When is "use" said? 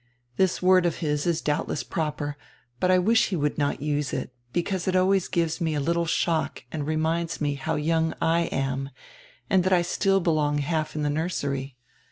3.83-4.13